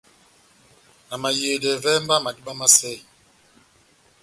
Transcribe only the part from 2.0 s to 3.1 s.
mba madíma má sɛyi!